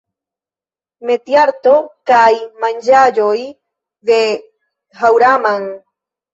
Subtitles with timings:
[1.09, 1.73] Metiarto
[2.13, 2.31] kaj
[2.65, 3.37] manĝaĵoj
[4.13, 4.21] de
[5.05, 5.73] Haŭraman